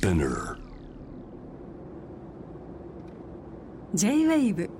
[0.00, 0.56] Spinner.
[3.94, 4.70] J-WAVE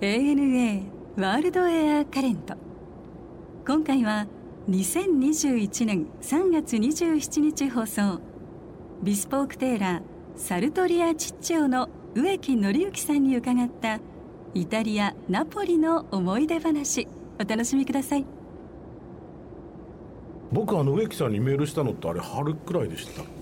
[0.00, 0.82] ANA
[1.16, 2.54] ワールドエアカレント
[3.66, 4.28] 今回は
[4.70, 8.20] 2021年3月27日放送。
[9.02, 10.02] ビスポークテーラー
[10.36, 13.98] サルトリア・チッチオの植木紀之さんに伺った
[14.54, 17.08] イタリア・ナポリの思い出話。
[17.40, 18.24] お楽しみください。
[20.52, 23.37] 僕あの植木さんにメールしたのってあれ春くらいでしたっけ？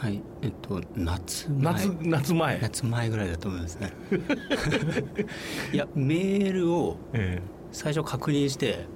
[0.00, 1.74] はいえっと夏前。
[1.74, 2.58] 夏夏前。
[2.58, 3.92] 夏前ぐらいだと思いますね。
[5.74, 8.86] いやメールをえ最初確認して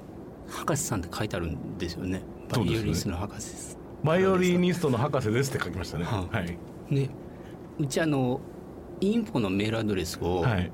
[0.48, 2.22] 博士さんって書いてあるんですよね。
[2.48, 6.04] バイオリニストの博士ですえバイオリニストの博士ですって書きましたね。
[6.04, 6.56] ははい。
[6.90, 7.10] で
[7.78, 8.40] うちあの
[9.02, 10.70] インフォのメールアドレスをはい。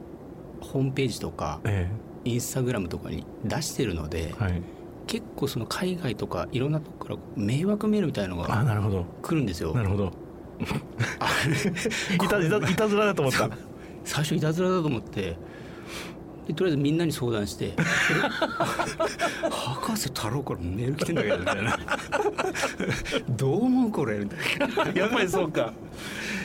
[0.61, 1.91] ホームページとかえ
[2.25, 4.63] インスタグラムとかに出してるので、えはい
[5.11, 9.05] 結構その海外とかいろんなとこから迷惑メールみたいなのがあなるほど。
[9.23, 9.75] 来るんですよ。
[9.75, 10.13] なるほど。
[12.15, 13.51] いたいたいたずらだと思った。
[14.05, 15.37] 最初いたずらだと思って。
[16.47, 17.75] でとりあえずみんなに相談して
[19.51, 21.79] 「博士太郎からメール来てんだけど」みたいな
[23.31, 25.01] 「どう思うこれ」みたいな。
[25.01, 25.73] やっぱりそうか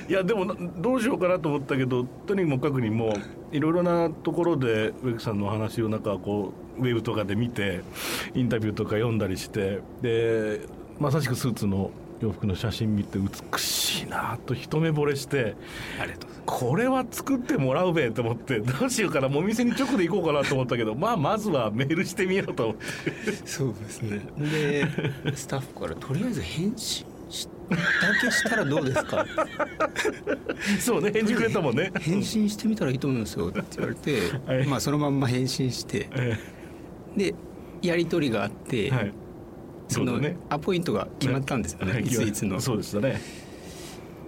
[0.08, 3.14] いやでもどうしようかなと思ったけどとにもかくにも
[3.52, 7.81] いろいろなところで植木さんのお話をなんかこうウェブとかで見て
[8.34, 10.62] インタビューとか読んだりしてで
[11.00, 11.89] まさしくスーツの
[12.22, 15.56] 洋服の写真見て美しいなと一目惚れして
[16.00, 23.31] ありがとうございますこれは作ってもらうべと思ってどうしようかなもうお店に直で行こうかなと思ったけどまあまずはメールしてみようと思って。
[23.45, 24.22] そうですね。
[24.38, 24.88] で
[25.36, 27.06] スタッフから「とりあえず返信。
[27.69, 27.77] だ
[28.21, 29.25] けしたらどうですか?」
[30.80, 31.91] そうね返事くれたもんね。
[31.99, 34.67] 返信してみたらいいと思いますよ」って言われて、はい。
[34.67, 36.38] まあそのまんま返信してえ
[37.16, 37.35] で
[37.81, 39.13] やり取りがあって、えはい。
[39.88, 40.38] そのね。
[40.49, 42.03] アポイントが決まったんですよね、はい。
[42.03, 42.59] いついつの。
[42.59, 43.22] そうでしたね。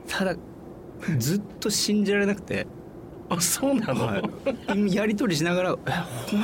[0.08, 0.36] ただ
[1.18, 2.68] ずっと信じられなくて、
[3.30, 4.22] あそうなの、は
[4.76, 5.92] い、やり取りしながら「え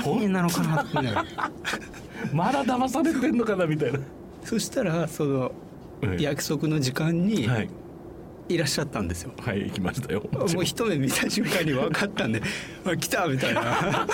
[0.04, 0.98] 本人なのかな?」って
[2.34, 4.00] まだ騙されてんのかなみたいな。
[4.44, 5.52] そしたらそのはい
[6.20, 7.70] 約束の時間にはい。
[8.50, 10.22] いらっしゃったんですよ、はい行きましたよ。
[10.32, 12.42] もう一目見た瞬間に分かったんで
[12.84, 14.08] 「あ来た!」みたいな。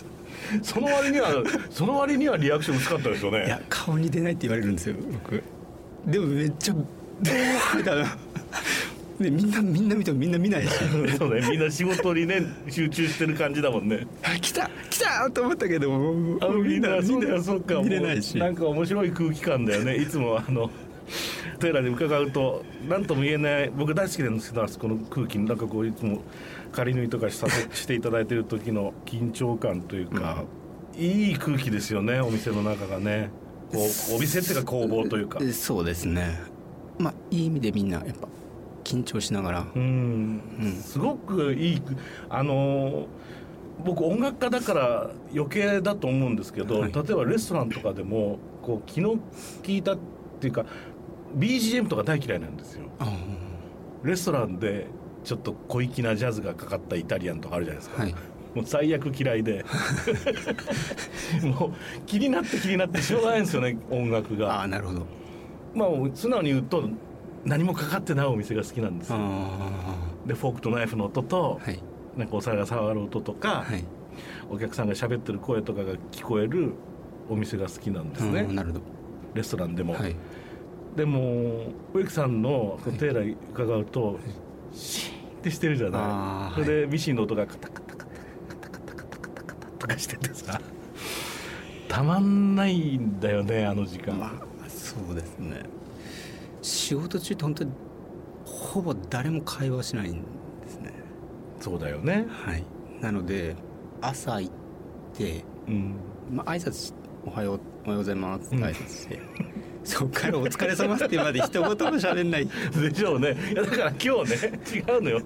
[0.62, 3.44] その割にはその割にはリアクション薄かったですよね。
[3.46, 5.42] いや顔に出ないって言われるんですよ僕。
[6.06, 6.74] でもめっちゃ
[7.22, 8.16] 「でー」みたいな。
[9.20, 10.70] でみんなみんな見てもみんな見ないし。
[11.18, 14.06] そうねみんな仕事にね集中してる感じだもんね。
[14.22, 18.38] あ来た来たと思ったけどもあみんなみそうだよそうか見れないし。
[18.38, 19.96] なんか面白い空気感だよね。
[19.96, 20.70] いつもあの
[21.60, 26.22] テーラーで伺うと何とも言えない僕大好きなんですけどあそこの空気なんかこういつも
[26.72, 30.44] 仮縫いとかさせしていただいてる時の緊張感というか、
[30.96, 33.30] いい空気ですよねお店の中がね。
[33.72, 33.78] こ
[34.12, 36.40] うお店っていうか工房というかえそうですね。
[36.98, 38.28] まあいい意味でみんなやっぱ
[38.84, 39.66] 緊張しながら。
[39.74, 40.42] うん。
[40.60, 40.72] うん。
[40.74, 41.82] すごくいい
[42.28, 43.06] あの
[43.84, 46.92] 僕音楽家だから余計だと思うんですけど、はい。
[46.92, 49.16] 例えばレストランとかでもこう気の
[49.64, 49.98] 利いたっ
[50.40, 50.64] ていうか
[51.36, 52.86] BGM とか大嫌いなんですよ。
[52.98, 53.12] あ
[54.02, 54.86] レストランで
[55.24, 58.14] ちょっと小粋なジャズがかかったイタリアンとかあるじゃないですか、はい。
[58.54, 59.64] もう最悪嫌いで。
[61.42, 61.72] もう
[62.06, 64.62] 気になって気になってしょうがないんですよね音楽あが。
[64.62, 65.06] あなるほど。
[65.74, 66.88] まあ素直に言うと
[67.44, 69.16] 何もかかってないお店が好きなんですよ。
[69.18, 69.96] あ
[70.26, 71.80] でフォークとナイフの音と、あはい。
[72.16, 73.84] なんかお皿が触る音とか、はい。
[74.50, 76.72] お客さんが喋ってる声とかが聞こえる
[77.28, 78.46] お店が好きなんですね、
[79.34, 80.14] レストランでも、はい
[80.96, 84.18] でも植木さんのはいテーラー伺うと、
[84.72, 86.62] シーンってしてるじゃない。
[86.62, 90.60] それでミシンの音がカタカタカタカタカタカタカタカタとかしててさ
[91.88, 94.30] たまんないんだよねあの時間、まあ
[94.68, 95.62] そうですね
[96.62, 97.72] 仕事中って本当に
[98.44, 100.22] ほぼ誰も会話しないん
[100.62, 100.92] ですね
[101.60, 102.64] そうだよねはい
[103.00, 103.56] なので
[104.00, 104.52] 朝行っ
[105.14, 105.94] てうん
[106.32, 106.94] まあ挨拶し
[107.26, 109.20] おはようおはようございますって挨拶して、
[109.84, 113.36] そっからお疲れ様ってまで一言も喋んないでしょうね。
[113.52, 115.20] いやだから今日ね違うのよ。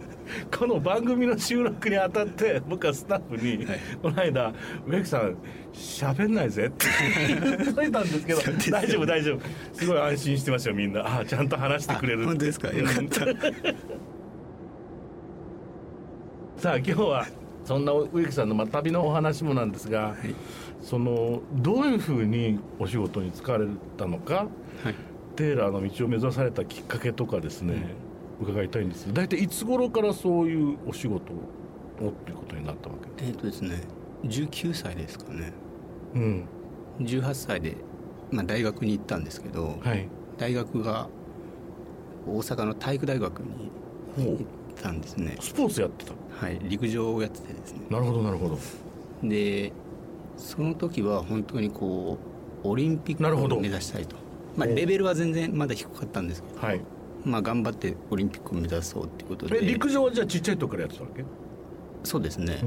[0.56, 3.78] この番組の収録にあたって僕はスタッフに、はい。
[4.02, 4.52] この間
[4.86, 5.36] 「植木さん
[5.72, 6.86] 喋んないぜ」って
[7.28, 8.40] 言っといたんですけど
[8.70, 9.40] 大丈夫大丈夫。
[9.72, 11.18] すごい安心してましたよみんな。
[11.20, 12.68] あちゃんと話してくれる本当ですか？
[12.72, 13.26] よかった。
[16.60, 17.26] さあ今日は
[17.68, 20.34] そんな植木さんのまあ旅のお話もなんですが、い。
[20.82, 23.66] そのどういうふうにお仕事に就かれ
[23.98, 24.46] たのか
[24.82, 24.94] はい。
[25.36, 27.94] テーラーの道を目指されたきっかけとかですね、
[28.40, 33.82] 伺いたいんです大体いつ頃からそういうお仕事をっていうことになったわけえっ、とですね
[34.24, 35.52] 19歳ですかね。
[36.14, 36.48] うん。
[37.00, 37.76] 18歳で、
[38.30, 40.08] まあ、大学に行ったんですけど、はい。
[40.38, 41.08] 大学が
[42.26, 43.70] 大阪の体育大学に
[44.16, 44.36] ほ行っ
[44.82, 45.36] たんですね。
[45.38, 46.14] うスポーツやってた？
[46.40, 46.58] はい。
[46.64, 47.80] 陸上をやっててですね。
[47.90, 48.58] なるほどなるほど。
[49.22, 49.72] で
[50.36, 52.18] その時は本当にこ
[52.64, 54.16] うオリンピックを目指したいと。
[54.56, 56.80] まあおレベルは全然まだ低かったんですけどはい。
[57.24, 59.58] まあ頑張ってオリンピックを目指そうっていうことで。
[59.58, 61.24] え陸上はじゃあちっちゃい時からやってたわけ、
[62.04, 62.62] そうですね、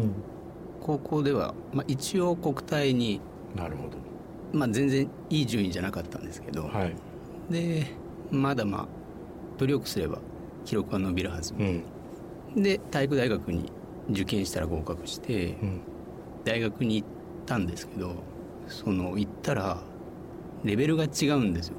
[0.81, 3.21] 高校では、まあ、一応国体に、
[3.55, 3.89] なるほ
[4.53, 6.95] まあ、全然いい順位じゃなかったんですけど、どはい。
[7.49, 7.87] で
[8.31, 8.87] まだまあ
[9.57, 10.19] 努力すれば
[10.65, 11.83] 記録は伸びるはず、うん
[12.55, 13.71] で体育大学に
[14.09, 15.81] 受験したら合格してうん。
[16.43, 17.07] 大学に行っ
[17.45, 18.15] たんですけど
[18.67, 19.77] その行ったら
[20.63, 21.75] レベルが違うんですよ。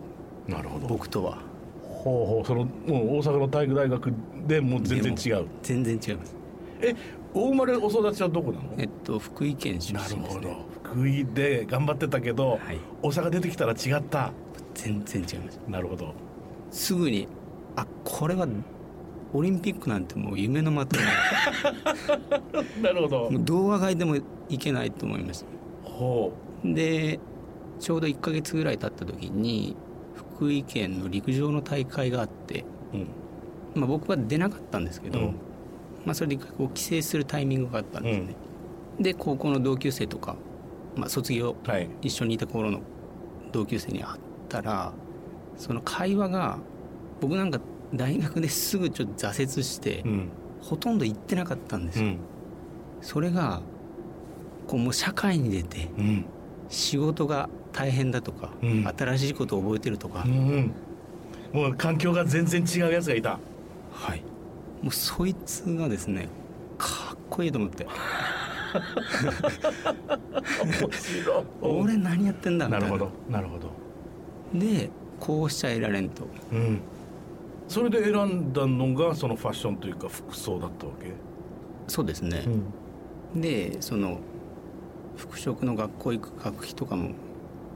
[0.47, 0.87] なるほど。
[0.87, 1.39] 僕とは。
[1.83, 2.47] ほうほう。
[2.47, 4.13] そのもう大阪の体育大学
[4.47, 5.47] でもう全然違う。
[5.63, 6.37] 全然違います。
[6.81, 6.95] え
[7.35, 8.65] お生まれお育ちはどこなの？
[8.79, 10.23] えっと福井県出なるほど。
[10.23, 12.79] 身ですね福井で頑張ってたけど、はい。
[13.03, 14.33] 大阪出てきたら違った。
[14.75, 15.61] 全然違います。
[15.69, 16.15] なるほど。
[16.71, 17.29] すぐに
[17.77, 18.47] あこれは
[19.35, 20.97] オリンピックなんてもう夢のまた
[22.83, 23.31] なるほど。
[23.33, 24.17] 動画外でも
[24.49, 25.47] いけないと思いました
[25.89, 26.33] ほ
[26.65, 27.19] で
[27.81, 29.77] ちょうど1ヶ月ぐらい経った時に
[30.15, 33.07] 福井県の陸上の大会があって、ううん。
[33.81, 35.27] まあ、僕は出なかったんですけど、うん。
[36.05, 38.35] まあ、それでこう帰省するタイミングがあったんですね、
[38.99, 40.37] で高校の同級生とか、
[40.97, 41.89] まあ、卒業はい。
[42.03, 42.81] 一緒にいた頃の
[43.53, 44.93] 同級生に会ったら
[45.57, 46.59] その会話が
[47.21, 47.61] 僕なんか
[47.95, 50.29] 大学ですぐちょっと挫折して、うん。
[50.61, 52.19] ほとんど行ってなかったんですよ、うん。
[53.01, 53.61] それが
[54.67, 56.25] こうもう社会に出てうん。
[56.69, 58.87] 仕事が大変だとか、うん。
[58.97, 60.73] 新しいことを覚えてるとか、うん
[61.53, 63.39] もう環境が全然違うやつがいた。
[63.93, 64.23] はい。
[64.81, 66.29] もうそいつがですね
[66.79, 67.87] かっこいいと思って。
[71.61, 72.89] 俺何やってんだみたな。
[72.89, 73.71] ないるほどなるほど。
[74.59, 74.89] で
[75.21, 76.27] こうしちゃいられんと。
[76.53, 76.81] うん
[77.73, 81.13] それで選んだのがそのファッションというか服装だったわけ？
[81.89, 82.45] そうですね、
[83.35, 84.19] でその
[85.17, 87.13] 服飾の学校行く学費とかも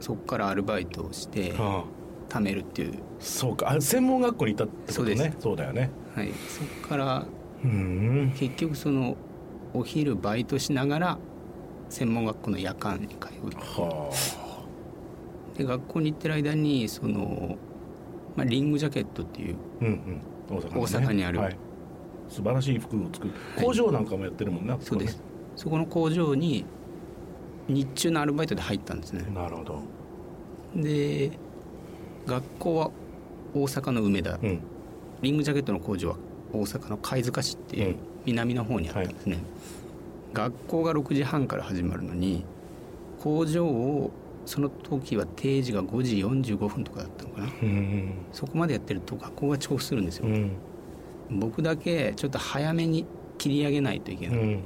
[0.01, 1.85] そこからアルバイトをしてああ。
[2.29, 3.71] 貯めるっていう、そうか。
[3.71, 5.33] あ専門学校にいたってことね。
[5.39, 5.91] そうだよね。
[6.13, 7.25] はい、そこから
[7.65, 8.35] うん。
[8.37, 9.17] 結局その
[9.73, 11.19] お昼バイトしながら
[11.89, 13.51] 専門学校の夜間に通う。
[13.57, 14.11] は
[15.57, 17.57] で学校に行ってる間にその、
[18.37, 20.21] まあ、リングジャケットっていうあうんうん。
[20.57, 21.57] 大阪,、ね、大阪にあるはい、
[22.29, 23.33] 素晴らしい服を作る。
[23.57, 23.65] はい。
[23.65, 25.23] 工場なんかもやってるもんね、そうです。
[25.57, 26.65] そこの工場に
[27.69, 29.25] 日中のアルバイトで入ったんですね。
[29.35, 29.83] なるほど。
[30.77, 31.31] で
[32.27, 32.91] 学校は
[33.55, 34.61] 大阪の梅田、うん。
[35.23, 36.17] リングジャケットの工場は
[36.53, 37.97] 大阪の貝塚市っていううん。
[38.27, 39.39] 南の方にあったんですね、
[40.33, 42.45] 学校が6時半から始まるのに
[43.23, 44.11] 工場を
[44.47, 47.47] その時は定時が5時45分とかだったのかな。
[47.63, 48.13] うん。
[48.33, 50.53] そこまでやってると学校が遅刻するんですよ、うん。
[51.31, 53.05] 僕だけちょっと早めに
[53.39, 54.61] 切り上げないといけない、うん。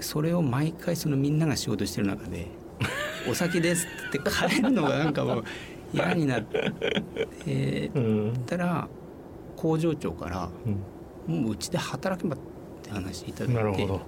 [0.00, 2.48] それを毎回そのみんなが仕事してる中で
[3.30, 5.44] 「お先です」って帰るのがなんかもう
[5.92, 8.32] 嫌になってうん。
[8.46, 8.88] たら
[9.56, 10.50] 工場長から
[11.28, 12.38] うん「もううちで働けば」っ
[12.82, 13.54] て話いただいて。
[13.54, 14.00] なるほど。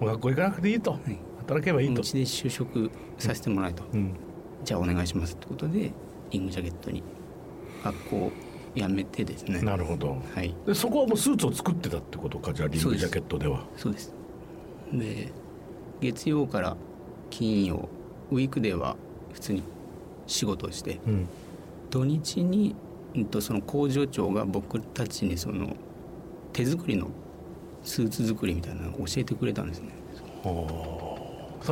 [0.00, 1.16] 学校行かなくていいと、い。
[1.38, 2.02] 働けばいいと。
[2.02, 4.14] うちで就職させてもらえと、うん
[4.64, 5.92] じゃあお願いしますってことで
[6.30, 7.02] リングジャケットに
[7.84, 8.32] 学校を
[8.74, 9.62] 辞めてですね。
[9.62, 10.22] なるほど。
[10.34, 10.54] はい。
[10.66, 13.64] でそこはもうスーツを作ってたってことかじゃあリングジャケットでは。
[13.76, 14.14] そうです。
[14.92, 15.32] で
[16.00, 16.76] 月曜から
[17.30, 17.88] 金曜
[18.30, 18.96] ウィークデーは
[19.32, 19.62] 普通に
[20.26, 21.28] 仕事をしてうん。
[21.90, 22.74] 土日に、
[23.14, 25.74] うんと、その工場長が僕たちにその
[26.52, 27.08] 手作りの
[27.82, 29.90] スーツ作りみたいなのを教えてくれたんですね。
[30.42, 31.05] そうだから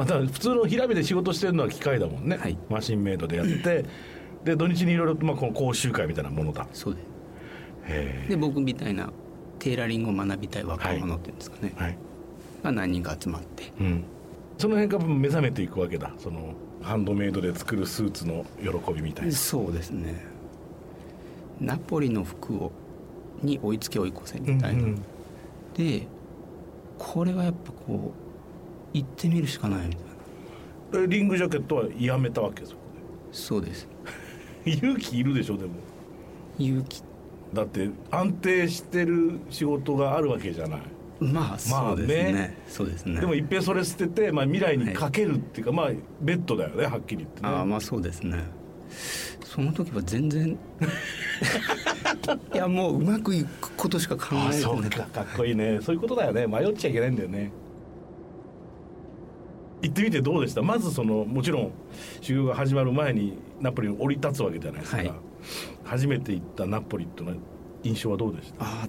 [0.02, 2.58] 普通の平火で仕事してるのは機械だもんね、はい。
[2.68, 3.84] マシンメイドでやって。
[4.44, 6.66] で土日にいろいろまあこの講習会みたいなものだ。
[6.72, 7.00] そうで
[7.86, 9.10] へで僕みたいな
[9.58, 11.98] テーラリングを学びたい若者っていうんですかね、えはい、
[12.62, 13.72] が何人か集まって。
[13.80, 14.04] うん、
[14.58, 16.12] その辺から目覚めていくわけだ。
[16.18, 19.32] そのハンドメイドで作るスーツの喜びみたいな。
[19.32, 20.14] そうですね。
[21.60, 22.72] ナポリの服を
[23.42, 25.02] に追いつけ追い越せみたいな、うんうん。
[25.74, 26.06] で
[26.98, 28.23] これはやっぱこう
[28.94, 31.04] 行ってみるしかないみたいな。
[31.04, 32.78] えリングジャケットはやめたわけそこ
[33.32, 33.86] そうです。
[34.64, 35.72] で勇気いるでしょでも。
[36.58, 37.02] 勇気。
[37.52, 40.80] だって安定してる仕事があるわけじゃない。
[41.20, 42.56] まあそうですね,、ね。
[42.68, 43.20] そうですね。
[43.20, 47.48] でもいっぺんそれ捨てて、まあ、未来にかけるっていうか、まあベッドだよねはっきり言ってね。
[47.48, 48.38] ああまあそうですね。
[49.44, 50.56] その時は全然。
[52.54, 55.78] いやもううまくいくことしか考あえてないそうかかっこいいね。
[55.82, 56.46] そういうことだよね。
[56.46, 57.50] 迷っちゃいけないんだよね
[59.84, 60.62] 行ってみてどうでした？
[60.62, 61.70] まずそのもちろん
[62.20, 65.12] 修行が始まる前にナポリに降り立つわけじゃないですか、はい。
[65.84, 67.36] 初めて行ったナポリってのは
[67.82, 68.64] 印象はどうでした？
[68.64, 68.88] あ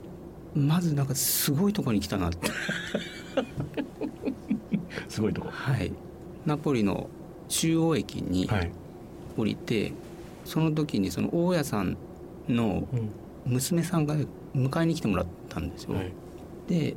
[0.56, 2.50] まずなんかすごいとこに来たなって。
[5.10, 5.50] すごいとこ。
[5.52, 5.92] はい。
[6.46, 7.10] ナポリの
[7.50, 8.72] 中央駅にはい、
[9.38, 9.92] 降りて、
[10.46, 11.98] その時にその大家さん
[12.48, 13.10] のうん。
[13.48, 14.16] 娘さんが
[14.56, 16.12] 迎えに来てもらったんですよ、はい。
[16.68, 16.96] で、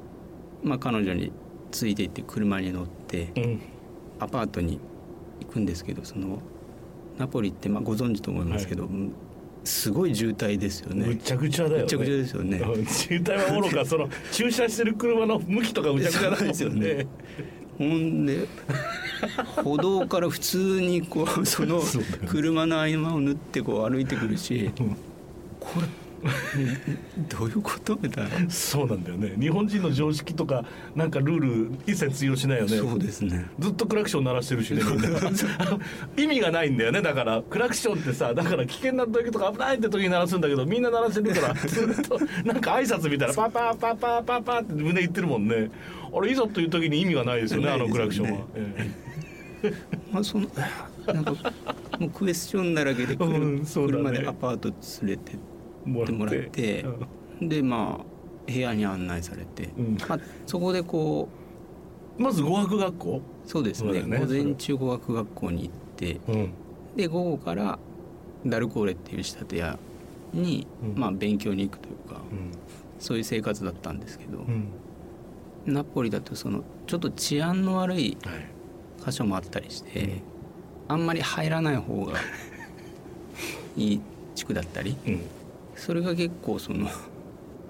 [0.63, 1.31] まあ、彼女に
[1.71, 3.61] ついていって車に乗ってうん
[4.19, 4.81] アパートに
[5.41, 6.39] 行くんですけどその
[7.19, 8.89] ナポリってまあご存知と思いますけど、
[9.65, 11.07] すごい渋滞ですよね。
[11.07, 11.81] ぐっちゃぐちゃだよね。
[11.81, 12.59] ぐっちゃぐちゃですよね。
[12.59, 17.07] うん渋滞はおろかその駐車してる車の向きとかぐちゃぐちゃだもんですよね。
[17.77, 18.47] ほんで
[19.65, 21.81] 歩道から普通にこうその
[22.27, 24.97] 車の合間を縫ってこう歩いてくるしうん。
[25.61, 25.87] これ
[27.29, 28.51] どういうことみたいな。
[28.51, 29.35] そうなんだよね。
[29.39, 32.77] 日本人の常識とかなんかルール一切通用しないよね。
[32.77, 33.47] そうですね。
[33.59, 34.83] ずっとクラクション鳴らしてるしね
[36.17, 37.03] 意味がないんだよね。
[37.03, 45.71] だからクラクションってさだから危険な時とか危ないって時に鳴らすんだけどみんな鳴らしてるから ずっとなんか挨拶みたいなパパパパパパって胸言ってるもんね。
[46.13, 48.91] あれいざという時に意味がないですよねあのクラクションは、え
[50.11, 50.49] まあその
[51.07, 51.33] なんか
[51.99, 54.05] もうクエスチョンだらけで、うんそうだね。
[54.05, 54.69] 車でアパート
[55.03, 56.85] 連れてってもらって。
[57.41, 59.99] でまあ部屋に案内されて、うん。
[60.09, 61.29] まあ、そこでこ
[62.19, 64.03] まず語学学校、うそうですね。
[64.03, 66.21] ね午前中語学学校に行って。
[66.29, 66.53] うん。
[66.97, 67.79] で午後から
[68.47, 69.79] ダルコーレっていう仕立て屋
[70.33, 71.01] に、うん。
[71.01, 72.51] まあ、勉強に行くというか、うん。
[72.99, 74.69] そういう生活だったんですけど、うん。
[75.67, 78.47] ナポリだとそのちょっと治安の悪いはい。
[79.05, 80.23] 箇所もあったりして、うん。
[80.89, 82.15] あんまり入らない方が
[83.77, 84.01] いい
[84.35, 85.21] 地区だったりうん
[85.79, 86.89] それが結構その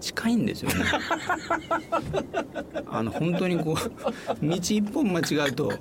[0.01, 0.77] 近いんですよね。
[2.91, 3.77] あの本当にこう
[4.47, 5.73] 道一本間違うと。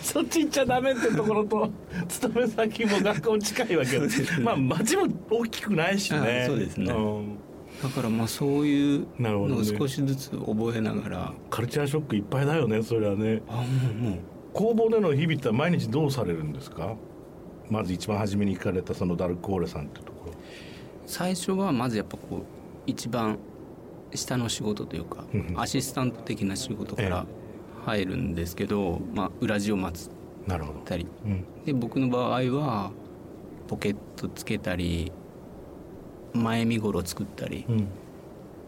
[0.00, 1.70] そっち行っちゃダメってところと
[2.08, 3.98] 勤め先も学校近いわけ。
[4.00, 4.44] ですね。
[4.44, 6.42] まあ町も大きくないしね。
[6.44, 6.92] あそうですね。
[6.92, 7.36] ん。
[7.82, 9.56] だからまあそういうなるほどね。
[9.56, 13.42] のを少しずつ覚えながら、カルチャーショックいっぱいだよねそれはね。
[13.48, 13.64] あもう
[14.10, 14.18] もう。
[14.52, 16.94] 工房での日々って毎日どうされるんですか？
[17.68, 20.33] まず一番初めに聞かれたそのダルコーレさんってところ
[21.06, 22.42] 最初はまずやっぱこう
[22.86, 23.38] 一番
[24.14, 27.26] 下の仕事というかうんアシスタント的な仕事から
[27.84, 30.10] 入るんですけど、まあ、裏地を待つ
[30.46, 30.80] なるほど。
[30.80, 31.44] たりうん。
[31.64, 32.90] で僕の場合は
[33.68, 35.10] ポケットつけたり
[36.32, 37.88] 前身頃作ったりっうん。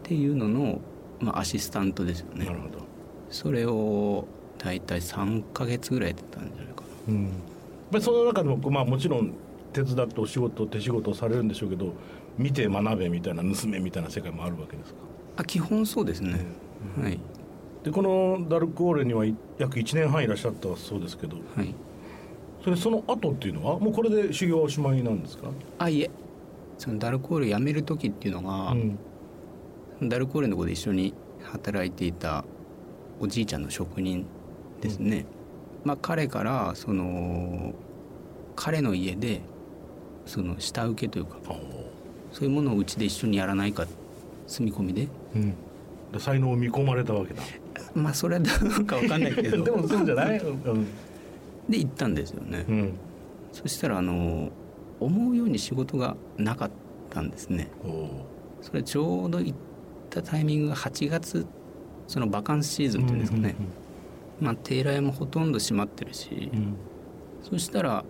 [0.03, 0.79] ていうのの、
[1.19, 2.45] まあ、アシスタントですよね。
[2.45, 2.79] なるほど。
[3.29, 4.25] それを
[4.57, 7.13] 大体3ヶ月ぐらいやってたんじゃないかな。
[7.13, 8.01] うん。
[8.01, 9.33] その中でもまあもちろん
[9.73, 11.93] 手伝ってお仕事手仕事をされるんでしょうけど
[12.37, 14.99] 見て学べみたいな盗めみたいな世界もあるわけですか？
[15.37, 16.45] あ基本そうですね、
[17.01, 17.19] はい。
[17.83, 19.25] でこのダルコーレには
[19.57, 21.73] 約1年半いらっしゃったそうですけどはい。
[22.63, 25.49] それその後っていうのはもうこれで修行はおしまいなんですか？
[25.79, 26.09] あいえ。
[26.77, 30.09] そのダルコール辞める時っていうのが、うん。
[30.09, 32.45] ダルコーレのとこで一緒に働いていた
[33.19, 34.27] おじいちゃんの職人
[34.79, 35.25] ですね、
[35.83, 37.73] まあ彼からその
[38.55, 39.41] 彼の家で
[40.27, 41.37] その下請けというか
[42.31, 43.85] そういうものをうちで一緒にやらないか
[44.45, 45.07] 住み込みで。
[45.35, 45.53] うん。
[46.11, 47.41] で才能を見込まれたわけだ。
[47.95, 49.63] まあそれはどうかわかんないけど。
[49.63, 50.39] でもそうじゃない？
[50.39, 50.85] うん。
[51.69, 52.93] で行ったんですよね、うん。
[53.51, 54.49] そしたらあの
[54.99, 56.71] 思うように仕事がなかっ
[57.09, 57.69] たんですね。
[58.61, 59.53] それちょうど行っ
[60.09, 61.45] たタイミングが8月
[62.07, 63.55] そのバカンスシーズンっていうんですかね、
[64.39, 66.75] まあテーラー屋もほとんど閉まってるし、うん。
[67.43, 68.05] そしたら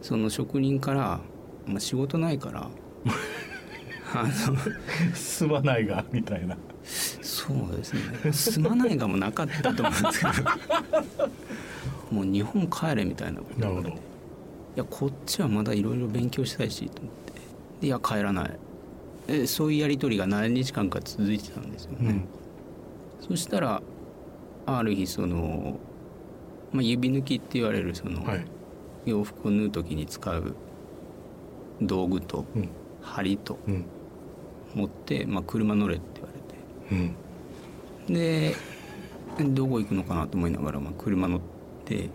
[0.00, 1.20] その職人から
[1.66, 2.68] 「まあ、仕事ないから。
[4.14, 4.56] あ の
[5.14, 6.56] すまないがみたいな。
[6.84, 10.50] そうですねすまないがもなかったと思うんですけど。
[12.12, 13.88] もう日本帰れみたいなことなるほど。
[13.88, 13.92] い
[14.76, 17.32] やこっちはまだいろいろ勉強したいしと思って。
[17.80, 18.50] でいや帰らない。
[19.28, 22.24] えそういうやり取りが何日間か続いてたんですよね、うん。
[23.28, 23.82] そしたら
[24.66, 25.80] ある日その、
[26.72, 28.46] まあ、指抜きって言われるその、はい。
[29.04, 30.54] 洋服を縫う時に使う
[31.82, 32.68] 道具とうん。
[33.02, 33.84] 針とうん。
[34.74, 36.28] 持って、まあ、車乗れって言わ
[36.92, 37.14] うん。
[38.14, 38.56] れて
[39.38, 41.40] でどこ行くのかなと思いながら、まあ、車乗っ
[41.84, 42.08] てうん。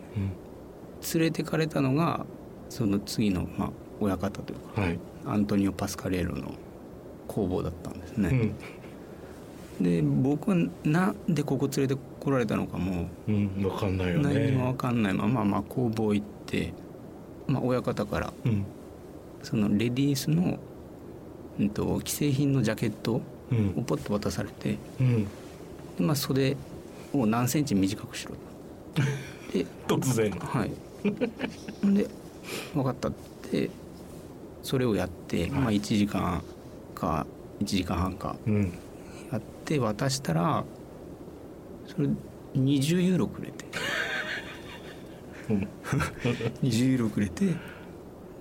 [1.14, 2.26] 連れてかれたのが
[2.70, 5.00] その次の、まあ、親方というかはい。
[5.26, 6.52] アントニオ・パスカレーロの
[7.28, 8.54] 工房だったんですね、
[9.80, 9.84] うん。
[9.84, 13.48] で僕はなんでここ連れてこられたのかもうん。
[13.62, 16.74] 分かんないよ何にもね分かんないまま、まあ、工房行って、
[17.48, 18.66] まあ、親方からうん
[19.44, 20.60] そのレディースの、
[21.60, 23.22] うん、と既製品のジャケット
[23.52, 23.74] うん。
[23.78, 25.24] をポッと渡されて、うん。
[25.24, 25.30] で
[26.00, 26.56] まあ、袖
[27.14, 28.36] を何センチ短くしろ
[28.96, 29.02] と。
[29.54, 30.32] で 突然。
[30.32, 30.72] はい。
[31.94, 32.08] で
[32.74, 33.12] 分かったっ
[33.52, 33.70] て
[34.64, 36.44] それをやって、まあ、1時間
[36.94, 37.26] か
[37.60, 38.74] 1時間半かうん。
[39.32, 40.64] やって渡したら
[41.88, 42.10] それ
[42.56, 43.66] 20ユーロくれて。
[45.50, 45.68] うん。
[46.64, 47.54] 20ユーロくれて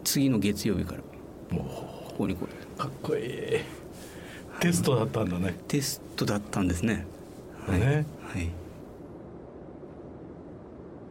[0.04, 1.56] 次の月曜日から。
[1.56, 3.22] もここに来いうかっこいい。
[4.60, 5.56] テストだったんだね。
[5.68, 7.06] テストだったんですね。
[7.66, 8.50] はい、ねはい、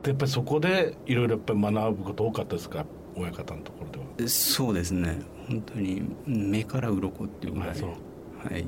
[0.04, 2.86] でやっぱりそこでいろいろやっぱり学ぶこと多かったですか？
[3.16, 4.30] 親方のところでは。
[4.30, 5.22] そうですね。
[5.48, 7.70] 本当に目から鱗っていうぐらい。
[7.72, 7.90] あそう。
[7.90, 8.66] はい。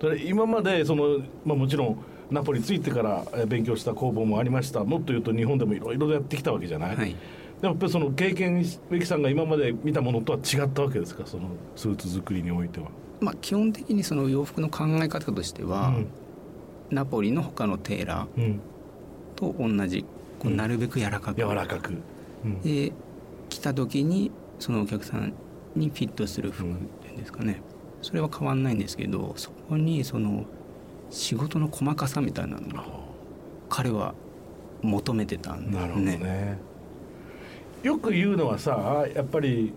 [0.00, 1.98] それ今までその、まあ、もちろん
[2.30, 4.82] ナポリについてからえー勉強した工房もありました。
[4.84, 7.14] もっと言うと日本でもいろいろやってきたわけじゃない、はい
[7.62, 11.26] やっぱりその経験植木さんが今まで見たものとは違ったわけですか？
[11.26, 12.88] そのスーツ作りにおいては。
[13.20, 15.94] まあ基本的にその洋服の考え方としては、
[16.90, 18.50] ナポリの他のテーラうんうん。
[18.50, 18.58] ー
[19.36, 20.04] と同じ
[20.38, 21.94] こうなるべく柔らかく、柔らかく、
[22.44, 22.60] うん。
[22.60, 22.92] で
[23.48, 25.32] 着た時にそのお客さん
[25.74, 27.62] にフィットする服っていうんですかね、
[28.02, 30.44] それは変わんないんですけどそこにその
[31.10, 33.14] 仕事の細かさみたいなのを
[33.68, 34.14] 彼は
[34.82, 36.58] 求めてたんですなるほどね
[37.82, 39.72] よく言うのはさやっぱり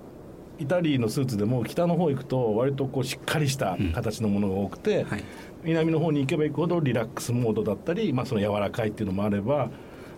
[0.58, 5.24] イタリーのスーツでも北の方行くと割とこうしっかりした形のものが多くて、はい。
[5.64, 9.70] 南の方に行けば行くほどリラックスモードだったり、まあ、その柔らかいっていうのもあれば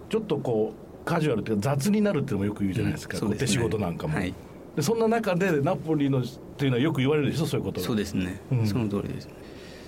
[0.09, 0.73] ちょっとこ
[1.03, 3.31] うカジュアルっていうか雑になるっていうのもよく言うじゃないですか、うん。
[3.31, 3.38] ね。
[3.38, 4.33] 手仕事なんかも、はい。
[4.75, 6.23] でそんな中でナポリのっ
[6.57, 7.45] ていうのはよく言われるでしょ？
[7.45, 8.67] そういうことがそうですね、うん。
[8.67, 9.29] その通りです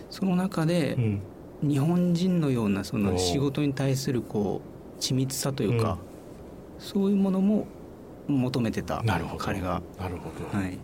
[0.10, 1.22] その中でう、ん。
[1.70, 4.62] 日本人のようなそおのう仕事に対するこ
[4.98, 5.98] う緻密さというか、
[6.80, 7.68] そういうものも
[8.28, 9.44] 求めてたなるほど。
[9.44, 9.82] 彼が。
[10.00, 10.78] なるほど、はい。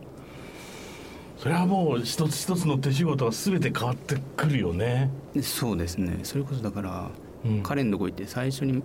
[1.37, 6.19] それはもう一つ一つの手仕事は全て変わってくるよね、でそうですね。
[6.23, 7.09] それこそだから、
[7.45, 7.63] うん。
[7.63, 8.83] 彼のとこ行って最初に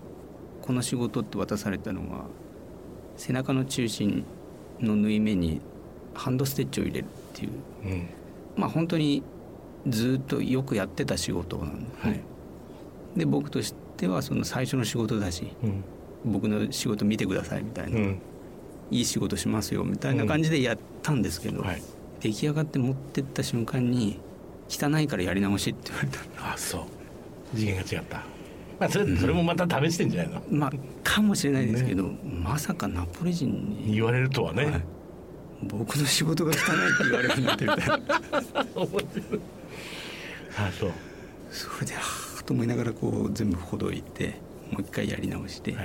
[0.62, 2.24] この仕事って渡されたのが
[3.16, 4.24] 背中の中心
[4.80, 5.60] の縫い目に
[6.14, 7.50] ハンドステッチを入れるっていう。
[7.84, 8.08] うん。
[8.56, 9.24] まあ本当に
[9.88, 11.90] ずっとよくやってた仕事なんで。
[12.00, 12.20] すね、はい。
[13.16, 15.84] で僕としてはその最初の仕事だしうん。
[16.24, 18.18] 僕の仕事見てくださいみたいな、うん
[18.90, 21.82] いい仕事しますよみたいな感じでやったんですけど、はい。
[22.20, 24.18] 出来上がって持ってった瞬間に
[24.68, 26.82] 汚いからやり直しって言われたあそう。
[27.54, 28.22] 次元が違った。
[28.78, 34.84] まあそれそれもまた試してんじゃないの、まあかもしれないですけど、まさかナポリ人に、言われるとはね、はい。
[35.62, 37.94] 僕の仕事が汚いって言われるなんてみたいな。
[40.56, 40.92] あそう。
[41.50, 42.00] それでは
[42.40, 44.34] あと思いながらこう全部ほどいて
[44.70, 45.76] もう一回やり直して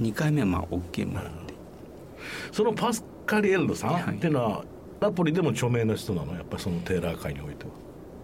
[0.00, 1.54] 2回目はまあ OK もらって。
[2.52, 4.16] そのパスカリエルドさん、はい。
[4.16, 4.64] っていうのは
[5.00, 6.34] ナポリでも著名な人なの？
[6.34, 7.70] やっぱりそのテーラー界においては。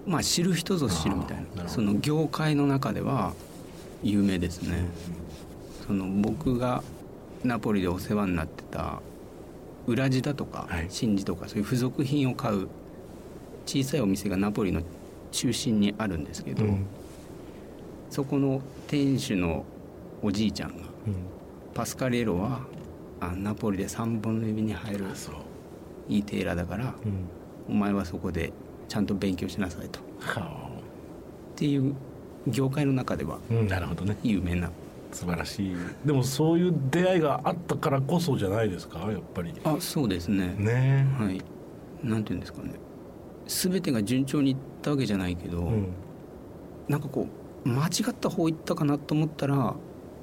[0.07, 1.69] まあ知る人ぞ知るみたいな。
[1.69, 3.35] その業界の中では
[4.03, 4.87] 有名ですね、
[5.87, 6.83] その僕が
[7.45, 9.01] ナポリでお世話になってた
[9.87, 10.87] 裏地だとかはい。
[10.89, 12.69] 真珠とかそういう付属品を買う
[13.67, 14.83] 小さいお店がナポリの
[15.31, 16.87] 中心にあるんですけど、うん。
[18.11, 19.65] そこの店主の
[20.21, 21.15] おじいちゃんがうん
[21.75, 22.61] パスカリエロは
[23.21, 25.07] あナポリで3本の指に入る
[26.09, 27.09] いいテーラーだからう
[27.73, 28.53] ん、お前はそこで
[28.89, 30.01] ちゃんと勉強しなさいと。
[30.01, 30.69] っは
[31.57, 31.95] ていう
[32.47, 34.17] 業界の中ではあ、うん、なるほどね。
[34.23, 34.71] 有名な。
[35.13, 35.77] 素晴らしい。
[36.05, 38.99] でもそういう出会いがあったからこそじゃないですか？
[39.13, 39.53] やっぱり。
[39.65, 40.55] あそうですね。
[40.59, 41.07] ね。
[41.19, 41.41] はい。
[42.03, 42.73] なんていうんですかね。
[43.47, 45.89] 全てが順調にいったわけじゃないけど、うん。
[46.89, 47.29] なんかこ
[47.65, 49.75] う間違った方行ったかなと思ったら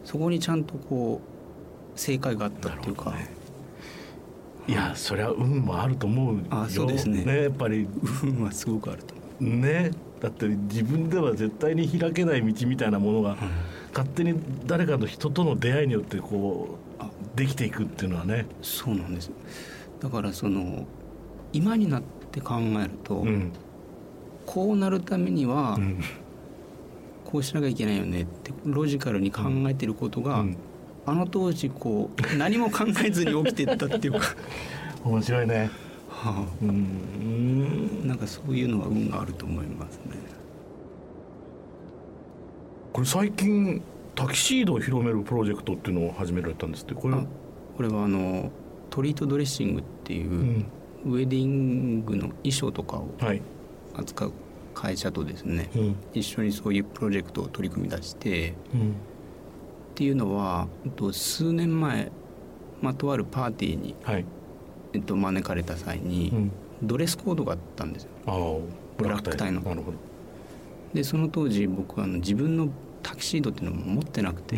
[0.03, 1.38] そこにちゃんとこう
[1.99, 3.29] 正解があったっていうか、ね。
[4.67, 6.43] いやそりゃ運もあると思うよ。
[6.49, 7.43] あそうですね。
[7.43, 7.87] やっぱり。
[8.23, 13.35] 運はすごくあると思ねだって自分では絶対に開けない道みたいなものが、
[13.91, 14.33] 勝手に
[14.65, 19.31] 誰かの人との出会いによってこあうできていくっていうのはね、うそうなんです。
[19.99, 20.85] だからその
[21.51, 23.51] 今になって考えると、うん。
[24.45, 26.01] こうなるためにはうん。
[27.25, 30.57] こうしなきゃいけないよねってロジカルに考えてることが、うん
[31.05, 34.35] あの当時こう何も考えずに起きてったっていうか、
[35.03, 35.69] 面白いね。
[36.09, 38.01] はうん。
[38.03, 40.17] あ、なんかそういうのは運があると思いますね。
[42.93, 43.81] これ最近
[44.15, 46.93] タキシードを広めるプロジェクトっていうのを始められたんですって？
[46.93, 47.23] これあ
[47.77, 48.51] これはあの
[48.89, 50.65] トリートドレッシングっていう、うん。
[51.05, 53.41] ウェディングの衣装とかをはい、
[53.95, 54.33] 扱う
[54.73, 55.95] 会社とですね、うん。
[56.13, 58.95] 一緒にそういうプロジェクトを取り組み出してうん
[59.99, 62.09] っていうのは、えっと、数年前、
[62.81, 64.25] まあ、とあるパーティーに、はい、
[64.93, 68.09] えっと、招かれた際に、うん、ドレスコードがあったんですよ。
[68.25, 68.37] ああ
[68.97, 69.59] ブラックタイの。
[69.59, 69.97] なるほど、
[70.93, 72.69] でその当時僕はあの自分の
[73.03, 74.57] タキシードっていうのも持ってなくて、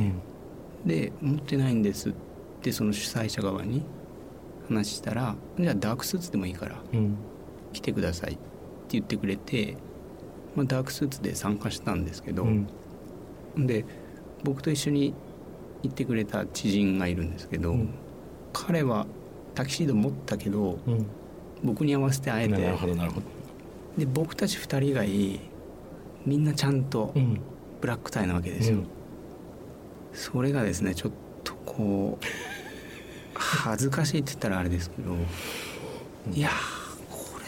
[0.86, 2.14] で持ってないんですっ
[2.62, 3.84] てその主催者側に
[4.68, 7.18] 話したらじゃあダークスーツでもいいからうん。
[7.74, 8.42] 来てくださいって
[8.90, 9.76] 言ってくれて、
[10.56, 12.68] まあ、ダークスーツで参加したんですけど、うん。
[13.58, 13.86] で
[14.44, 15.16] 僕と一緒に
[15.84, 17.90] 行ってくれた知人がいるんですけど、うん。
[18.54, 19.08] 彼は
[19.56, 21.06] タキシード持ったけどうん。
[21.64, 23.26] 僕に合わせてあえてなるほどなるほど。
[23.98, 25.40] で僕たち2人以外
[26.26, 27.40] みんなちゃんとうん。
[27.82, 28.78] ブラックタイなわけですよ、
[30.14, 31.12] それがですねちょっ
[31.44, 32.26] とこう
[33.34, 35.16] 恥ずかしいって言ったらあれですけど
[36.32, 36.52] いやー
[37.10, 37.40] こ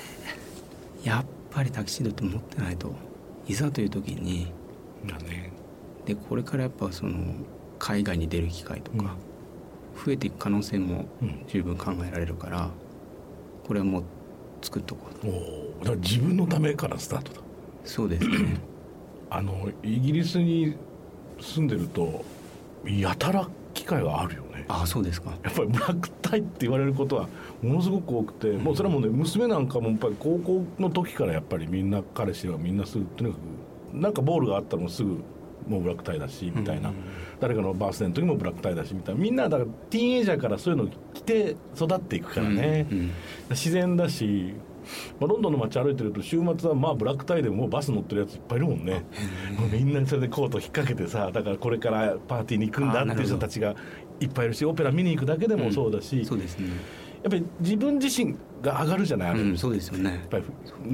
[1.03, 2.95] れやっぱりタキシードって持ってないと
[3.47, 4.51] いざという時に
[5.03, 5.53] うんだね。
[6.07, 7.35] でこれからやっぱその
[7.83, 9.17] 海外に出る機会とか
[10.05, 11.43] 増えていく可能性もうん。
[11.49, 12.69] 十分考えられるから
[13.67, 14.03] これはもう
[14.61, 15.27] 作っとこうと。
[15.27, 17.41] おおだから自分のためからスタートだ。
[17.83, 18.57] そうですね。
[19.29, 20.77] あのイギリスに
[21.41, 22.23] 住んでると
[22.85, 24.63] やたら機会があるよね。
[24.69, 25.31] ああそうですか。
[25.43, 27.27] やっぱりブラックタイって言われることは
[27.61, 35.21] ものすごく多くて、もうそれはもうね娘なんかもやっぱり高校の時からやっぱりみんな彼氏はみんなすぐとにかくなんかボールがあったらもうすぐ
[35.67, 36.95] もうブラックタイだしみたいな、うん
[37.39, 39.21] 誰かのバースデーの時もブラックタイだしみたいな。
[39.21, 43.11] みんなだからティーンエイジャーからそういうの着て育っていくからね、うんうん
[43.49, 44.53] 自然だし、
[45.19, 49.03] まあ、ロンドンの街歩いてると週末はまあブラックタイでもうバス乗ってるやついっぱいいるもんね、
[49.59, 53.75] もうみんなそれでコート引っ掛けてさだからこれからパーティーに行くんだっていう人たちが
[54.21, 56.69] いっぱいいるしオペラ見に行くだけでもそうだし、そうですね。
[57.23, 60.21] やっぱり自分自身が上がるじゃないうんやそうですよね。
[60.25, 60.43] っぱり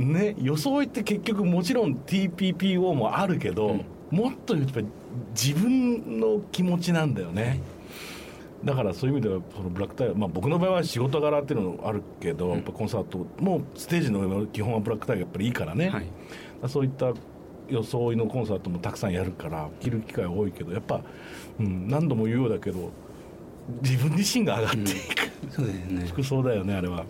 [0.05, 4.87] ね装いって結局もちろん TPPO もあるけど、うんもっとやっぱり
[5.31, 7.59] 自分の気持ちなんだよね、
[8.63, 16.05] だからそういう意味ではそのブラックタイヤ、まあ、僕の場合は仕事柄っていうのあるけど、やっぱコンサートもステージの上の基本はブラックタイヤがやっぱりいいからね、はい。
[16.67, 17.13] そういった
[17.69, 21.01] 装いのコンサートもたくさんやるから着る機会多いけどやっぱ、
[21.59, 22.91] うん、何度も言うようだけど
[23.83, 24.89] 自分自身が上がっていく、
[25.51, 26.07] そうですね。
[26.07, 27.05] 服装だよねあれは。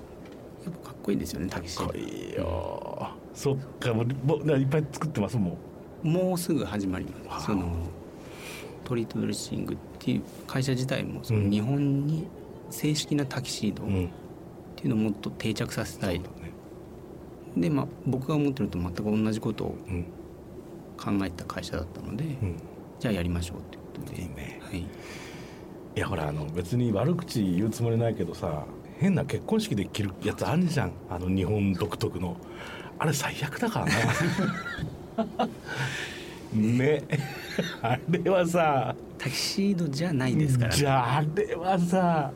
[0.83, 5.57] かっこいいですよねタキシードかっこいいよそっかもうもういっぱい作ってますも
[6.03, 7.47] もうすぐ始まります。
[7.47, 7.71] その
[8.83, 11.49] トリートドレッシングっていう会社自体もそのうん。
[11.51, 12.27] 日本に
[12.69, 14.09] 正式なタキシードう、っうん、
[14.75, 16.51] ていうのをもっと定着させたい、そうだね。
[17.57, 20.05] でまあ僕が思ってると全く同じことをうん。
[20.97, 22.55] 考えた会社だったので、うん。
[22.99, 24.21] じゃあやりましょうっていうことで。
[24.21, 24.59] いいね。
[24.61, 24.85] はい、い
[25.95, 28.65] やほらあの別に悪口言うつもりないけどさ
[28.99, 30.91] 変な結婚式で着るやつあるじゃん。
[31.09, 32.35] あの日本独特の。
[32.97, 33.93] あれ最悪だからね
[36.53, 37.03] ね。
[37.81, 42.31] あれはさタキシードじゃないですから、ね、じゃああれはさ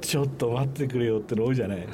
[0.00, 1.86] ちょっと待ってくれよっての多いじゃない、はい、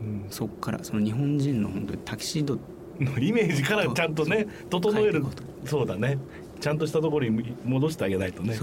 [0.00, 0.26] うん。
[0.30, 2.58] そっからその日本人の本当にタキシード
[2.98, 5.24] のイメージからちゃんとね整える
[5.64, 6.18] そうだね。
[6.60, 8.58] ちゃんとしたところに戻してあげないとね。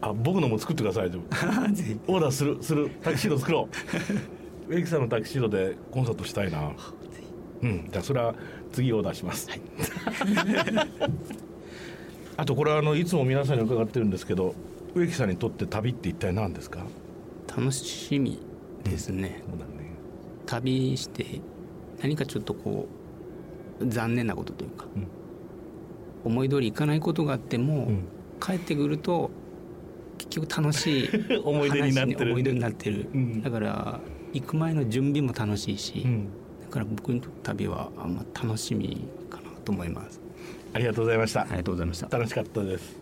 [0.00, 2.90] あ僕のも作ってください オーダーするする。
[3.02, 3.68] タキシード作ろ
[4.68, 4.68] う。
[4.72, 6.72] 植木さんのタキシードでコンサートしたいな
[7.62, 7.88] うん。
[7.90, 8.34] じゃあそれは
[8.72, 9.48] 次オーダーします、
[12.36, 14.54] あとこれはあのいつも皆さんに伺ってるんですけど
[14.94, 16.84] 植木さんにとって旅って一体何ですか？
[17.54, 18.38] 楽しみ
[18.84, 19.92] ですね、そうだね。
[20.46, 21.40] 旅して
[22.02, 22.88] 何かちょっとこ
[23.80, 25.06] う残念なことというか、うん。
[26.24, 28.04] 思い通りいかないことがあっても、うん。
[28.40, 29.30] 帰ってくると
[30.18, 31.08] 結局楽しい
[31.44, 32.18] 思い出になってる。
[32.18, 33.42] 話思い出になってる、うん。
[33.42, 34.00] だから
[34.32, 36.06] 行く前の準備も楽しいし、
[36.72, 40.20] から僕にとって旅はあんま楽しみかなと思います。
[40.72, 41.42] ありがとうございました。
[41.42, 42.08] ありがとうございました。
[42.08, 42.96] 楽しかったです。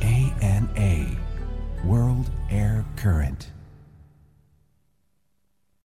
[0.00, 1.16] ANA
[1.86, 3.53] World Air Current